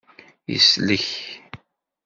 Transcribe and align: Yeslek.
Yeslek. 0.51 1.07